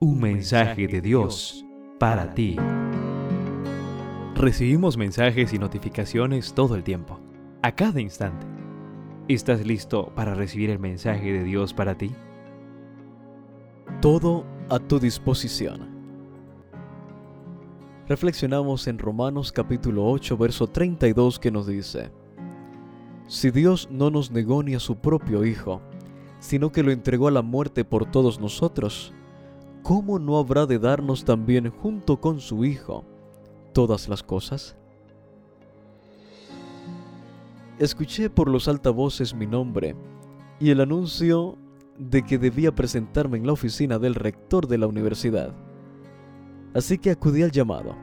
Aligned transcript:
Un 0.00 0.20
mensaje 0.20 0.86
de 0.86 1.00
Dios 1.00 1.66
para 1.98 2.32
ti. 2.32 2.56
Recibimos 4.36 4.96
mensajes 4.96 5.52
y 5.52 5.58
notificaciones 5.58 6.54
todo 6.54 6.76
el 6.76 6.84
tiempo, 6.84 7.18
a 7.62 7.74
cada 7.74 8.00
instante. 8.00 8.46
¿Estás 9.26 9.66
listo 9.66 10.12
para 10.14 10.36
recibir 10.36 10.70
el 10.70 10.78
mensaje 10.78 11.32
de 11.32 11.42
Dios 11.42 11.74
para 11.74 11.98
ti? 11.98 12.12
Todo 14.00 14.46
a 14.68 14.78
tu 14.78 15.00
disposición. 15.00 15.88
Reflexionamos 18.06 18.86
en 18.86 19.00
Romanos 19.00 19.50
capítulo 19.50 20.08
8, 20.08 20.36
verso 20.36 20.68
32 20.68 21.40
que 21.40 21.50
nos 21.50 21.66
dice, 21.66 22.12
Si 23.26 23.50
Dios 23.50 23.88
no 23.90 24.10
nos 24.10 24.30
negó 24.30 24.62
ni 24.62 24.76
a 24.76 24.80
su 24.80 24.98
propio 24.98 25.44
Hijo, 25.44 25.82
sino 26.38 26.70
que 26.70 26.84
lo 26.84 26.92
entregó 26.92 27.26
a 27.26 27.32
la 27.32 27.42
muerte 27.42 27.84
por 27.84 28.08
todos 28.08 28.38
nosotros, 28.38 29.12
¿cómo 29.82 30.18
no 30.18 30.38
habrá 30.38 30.66
de 30.66 30.78
darnos 30.78 31.24
también 31.24 31.70
junto 31.70 32.20
con 32.20 32.40
su 32.40 32.64
Hijo 32.64 33.04
todas 33.72 34.08
las 34.08 34.22
cosas? 34.22 34.76
Escuché 37.78 38.28
por 38.28 38.48
los 38.48 38.66
altavoces 38.66 39.34
mi 39.34 39.46
nombre 39.46 39.94
y 40.58 40.70
el 40.70 40.80
anuncio 40.80 41.56
de 41.98 42.22
que 42.22 42.38
debía 42.38 42.74
presentarme 42.74 43.38
en 43.38 43.46
la 43.46 43.52
oficina 43.52 43.98
del 43.98 44.14
rector 44.14 44.66
de 44.66 44.78
la 44.78 44.86
universidad. 44.86 45.54
Así 46.74 46.98
que 46.98 47.10
acudí 47.10 47.42
al 47.42 47.52
llamado. 47.52 47.96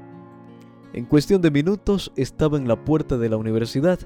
En 0.94 1.06
cuestión 1.06 1.42
de 1.42 1.52
minutos 1.52 2.12
estaba 2.16 2.58
en 2.58 2.68
la 2.68 2.84
puerta 2.86 3.18
de 3.18 3.30
la 3.30 3.38
universidad, 3.38 4.00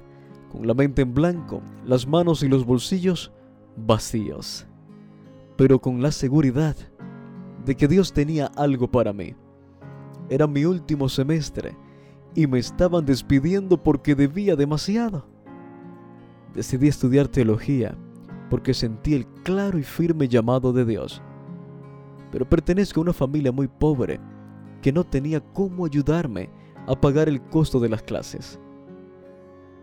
con 0.52 0.66
la 0.66 0.74
mente 0.74 1.04
en 1.04 1.14
blanco, 1.14 1.62
las 1.86 2.08
manos 2.08 2.42
y 2.42 2.48
los 2.48 2.66
bolsillos 2.66 3.32
vacíos, 3.76 4.66
pero 5.56 5.80
con 5.80 6.02
la 6.02 6.12
seguridad 6.12 6.76
de 7.70 7.76
que 7.76 7.88
Dios 7.88 8.12
tenía 8.12 8.48
algo 8.56 8.90
para 8.90 9.14
mí. 9.14 9.36
Era 10.28 10.48
mi 10.48 10.66
último 10.66 11.08
semestre 11.08 11.78
y 12.34 12.48
me 12.48 12.58
estaban 12.58 13.06
despidiendo 13.06 13.78
porque 13.84 14.16
debía 14.16 14.56
demasiado. 14.56 15.28
Decidí 16.56 16.88
estudiar 16.88 17.28
teología 17.28 17.96
porque 18.50 18.74
sentí 18.74 19.14
el 19.14 19.28
claro 19.44 19.78
y 19.78 19.84
firme 19.84 20.28
llamado 20.28 20.74
de 20.74 20.84
Dios. 20.84 21.22
Pero 22.32 22.50
pertenezco 22.50 23.02
a 23.02 23.04
una 23.04 23.14
familia 23.14 23.52
muy 23.52 23.68
pobre 23.68 24.20
que 24.82 24.92
no 24.92 25.04
tenía 25.04 25.40
cómo 25.40 25.86
ayudarme 25.86 26.50
a 26.88 27.00
pagar 27.00 27.30
el 27.30 27.40
costo 27.40 27.80
de 27.80 27.90
las 27.90 28.02
clases. 28.02 28.60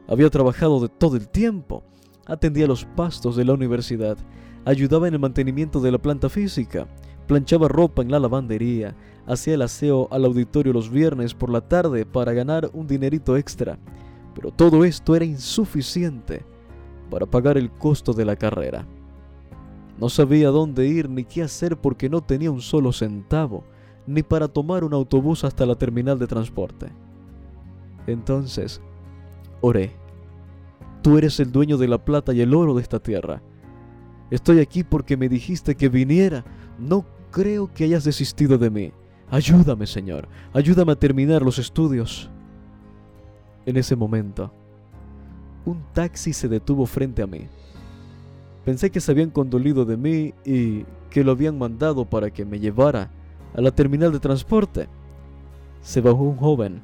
Había 0.08 0.28
trabajado 0.28 0.80
de 0.80 0.88
todo 0.88 1.16
el 1.16 1.28
tiempo, 1.28 1.84
atendía 2.26 2.66
los 2.66 2.84
pastos 2.84 3.36
de 3.36 3.44
la 3.44 3.54
universidad, 3.54 4.18
ayudaba 4.64 5.06
en 5.06 5.14
el 5.14 5.20
mantenimiento 5.20 5.78
de 5.78 5.92
la 5.92 5.98
planta 5.98 6.28
física, 6.28 6.88
planchaba 7.26 7.68
ropa 7.68 8.02
en 8.02 8.10
la 8.10 8.20
lavandería, 8.20 8.94
hacía 9.26 9.54
el 9.54 9.62
aseo 9.62 10.08
al 10.10 10.24
auditorio 10.24 10.72
los 10.72 10.90
viernes 10.90 11.34
por 11.34 11.50
la 11.50 11.60
tarde 11.60 12.06
para 12.06 12.32
ganar 12.32 12.70
un 12.72 12.86
dinerito 12.86 13.36
extra, 13.36 13.78
pero 14.34 14.50
todo 14.50 14.84
esto 14.84 15.16
era 15.16 15.24
insuficiente 15.24 16.44
para 17.10 17.26
pagar 17.26 17.56
el 17.58 17.70
costo 17.70 18.12
de 18.12 18.24
la 18.24 18.36
carrera. 18.36 18.86
No 19.98 20.08
sabía 20.08 20.50
dónde 20.50 20.86
ir 20.86 21.08
ni 21.08 21.24
qué 21.24 21.42
hacer 21.42 21.76
porque 21.76 22.08
no 22.08 22.22
tenía 22.22 22.50
un 22.50 22.60
solo 22.60 22.92
centavo, 22.92 23.64
ni 24.06 24.22
para 24.22 24.48
tomar 24.48 24.84
un 24.84 24.92
autobús 24.92 25.42
hasta 25.44 25.66
la 25.66 25.74
terminal 25.74 26.18
de 26.18 26.26
transporte. 26.26 26.88
Entonces, 28.06 28.80
oré. 29.60 29.92
Tú 31.02 31.18
eres 31.18 31.40
el 31.40 31.50
dueño 31.50 31.76
de 31.76 31.88
la 31.88 32.04
plata 32.04 32.32
y 32.32 32.40
el 32.40 32.54
oro 32.54 32.74
de 32.74 32.82
esta 32.82 32.98
tierra. 33.00 33.42
Estoy 34.30 34.60
aquí 34.60 34.84
porque 34.84 35.16
me 35.16 35.28
dijiste 35.28 35.76
que 35.76 35.88
viniera. 35.88 36.44
No 36.78 37.04
creo 37.36 37.70
que 37.70 37.84
hayas 37.84 38.04
desistido 38.04 38.56
de 38.56 38.70
mí. 38.70 38.92
Ayúdame, 39.30 39.86
Señor. 39.86 40.26
Ayúdame 40.54 40.92
a 40.92 40.96
terminar 40.96 41.42
los 41.42 41.58
estudios. 41.58 42.30
En 43.66 43.76
ese 43.76 43.94
momento, 43.94 44.50
un 45.66 45.84
taxi 45.92 46.32
se 46.32 46.48
detuvo 46.48 46.86
frente 46.86 47.20
a 47.20 47.26
mí. 47.26 47.46
Pensé 48.64 48.90
que 48.90 49.02
se 49.02 49.12
habían 49.12 49.28
condolido 49.28 49.84
de 49.84 49.98
mí 49.98 50.32
y 50.46 50.86
que 51.10 51.22
lo 51.22 51.32
habían 51.32 51.58
mandado 51.58 52.06
para 52.06 52.30
que 52.30 52.46
me 52.46 52.58
llevara 52.58 53.10
a 53.54 53.60
la 53.60 53.70
terminal 53.70 54.12
de 54.12 54.20
transporte. 54.20 54.88
Se 55.82 56.00
bajó 56.00 56.22
un 56.22 56.36
joven, 56.36 56.80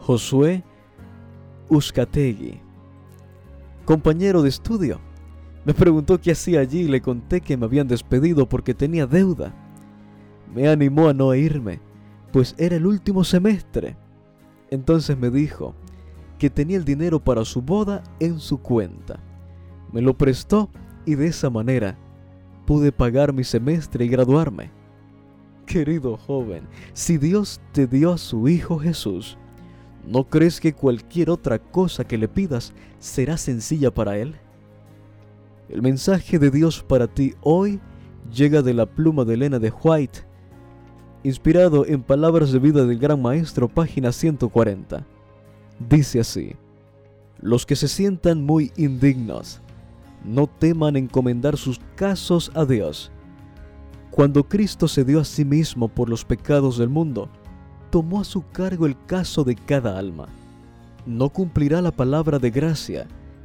Josué 0.00 0.64
Uzcategui, 1.68 2.58
compañero 3.84 4.42
de 4.42 4.48
estudio. 4.48 5.00
Me 5.64 5.74
preguntó 5.74 6.18
qué 6.20 6.32
hacía 6.32 6.60
allí 6.60 6.80
y 6.80 6.88
le 6.88 7.02
conté 7.02 7.40
que 7.40 7.56
me 7.56 7.66
habían 7.66 7.86
despedido 7.86 8.48
porque 8.48 8.74
tenía 8.74 9.06
deuda. 9.06 9.54
Me 10.54 10.68
animó 10.68 11.08
a 11.08 11.14
no 11.14 11.34
irme, 11.34 11.80
pues 12.32 12.54
era 12.58 12.76
el 12.76 12.86
último 12.86 13.24
semestre. 13.24 13.96
Entonces 14.70 15.18
me 15.18 15.30
dijo 15.30 15.74
que 16.38 16.48
tenía 16.48 16.78
el 16.78 16.84
dinero 16.84 17.22
para 17.22 17.44
su 17.44 17.60
boda 17.60 18.02
en 18.20 18.38
su 18.38 18.58
cuenta. 18.58 19.20
Me 19.92 20.00
lo 20.00 20.16
prestó 20.16 20.70
y 21.04 21.14
de 21.14 21.26
esa 21.26 21.50
manera 21.50 21.98
pude 22.66 22.92
pagar 22.92 23.32
mi 23.32 23.44
semestre 23.44 24.06
y 24.06 24.08
graduarme. 24.08 24.70
Querido 25.66 26.16
joven, 26.16 26.62
si 26.94 27.18
Dios 27.18 27.60
te 27.72 27.86
dio 27.86 28.12
a 28.12 28.18
su 28.18 28.48
Hijo 28.48 28.78
Jesús, 28.78 29.36
¿no 30.06 30.24
crees 30.24 30.58
que 30.58 30.72
cualquier 30.72 31.30
otra 31.30 31.58
cosa 31.58 32.04
que 32.04 32.16
le 32.16 32.28
pidas 32.28 32.72
será 32.98 33.36
sencilla 33.36 33.92
para 33.92 34.16
Él? 34.16 34.36
El 35.70 35.82
mensaje 35.82 36.40
de 36.40 36.50
Dios 36.50 36.82
para 36.82 37.06
ti 37.06 37.34
hoy 37.42 37.78
llega 38.34 38.60
de 38.60 38.74
la 38.74 38.86
pluma 38.86 39.24
de 39.24 39.34
Elena 39.34 39.60
de 39.60 39.70
White, 39.70 40.26
inspirado 41.22 41.86
en 41.86 42.02
Palabras 42.02 42.50
de 42.50 42.58
Vida 42.58 42.84
del 42.84 42.98
Gran 42.98 43.22
Maestro, 43.22 43.68
página 43.68 44.10
140. 44.10 45.06
Dice 45.88 46.18
así, 46.18 46.56
los 47.40 47.66
que 47.66 47.76
se 47.76 47.86
sientan 47.86 48.44
muy 48.44 48.72
indignos, 48.76 49.60
no 50.24 50.48
teman 50.48 50.96
encomendar 50.96 51.56
sus 51.56 51.80
casos 51.94 52.50
a 52.56 52.64
Dios. 52.64 53.12
Cuando 54.10 54.42
Cristo 54.42 54.88
se 54.88 55.04
dio 55.04 55.20
a 55.20 55.24
sí 55.24 55.44
mismo 55.44 55.86
por 55.86 56.08
los 56.08 56.24
pecados 56.24 56.78
del 56.78 56.88
mundo, 56.88 57.28
tomó 57.90 58.20
a 58.20 58.24
su 58.24 58.42
cargo 58.48 58.86
el 58.86 58.96
caso 59.06 59.44
de 59.44 59.54
cada 59.54 60.00
alma. 60.00 60.26
¿No 61.06 61.28
cumplirá 61.28 61.80
la 61.80 61.92
palabra 61.92 62.40
de 62.40 62.50
gracia 62.50 63.06